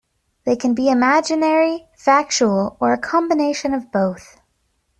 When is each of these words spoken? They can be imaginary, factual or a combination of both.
They 0.47 0.55
can 0.55 0.73
be 0.73 0.89
imaginary, 0.89 1.87
factual 1.95 2.75
or 2.79 2.91
a 2.91 2.97
combination 2.97 3.75
of 3.75 3.91
both. 3.91 4.39